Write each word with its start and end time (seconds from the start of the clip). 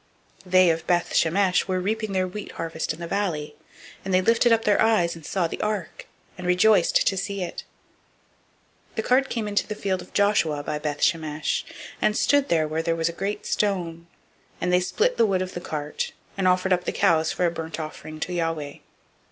006:013 0.45 0.51
They 0.51 0.69
of 0.71 0.87
Beth 0.87 1.13
Shemesh 1.13 1.67
were 1.67 1.79
reaping 1.79 2.11
their 2.13 2.27
wheat 2.27 2.53
harvest 2.53 2.91
in 2.91 2.99
the 2.99 3.05
valley; 3.07 3.55
and 4.03 4.11
they 4.11 4.19
lifted 4.19 4.51
up 4.51 4.65
their 4.65 4.81
eyes, 4.81 5.15
and 5.15 5.23
saw 5.23 5.45
the 5.45 5.61
ark, 5.61 6.07
and 6.39 6.47
rejoiced 6.47 7.05
to 7.05 7.15
see 7.15 7.43
it. 7.43 7.63
006:014 8.93 8.95
The 8.95 9.03
cart 9.03 9.29
came 9.29 9.47
into 9.47 9.67
the 9.67 9.75
field 9.75 10.01
of 10.01 10.11
Joshua 10.11 10.61
of 10.61 10.81
Beth 10.81 11.01
Shemesh, 11.01 11.65
and 12.01 12.17
stood 12.17 12.49
there, 12.49 12.67
where 12.67 12.81
there 12.81 12.95
was 12.95 13.09
a 13.09 13.13
great 13.13 13.45
stone: 13.45 14.07
and 14.59 14.73
they 14.73 14.79
split 14.79 15.17
the 15.17 15.25
wood 15.27 15.43
of 15.43 15.53
the 15.53 15.61
cart, 15.61 16.13
and 16.35 16.47
offered 16.47 16.73
up 16.73 16.85
the 16.85 16.91
cows 16.91 17.31
for 17.31 17.45
a 17.45 17.51
burnt 17.51 17.79
offering 17.79 18.19
to 18.21 18.33
Yahweh. 18.33 18.77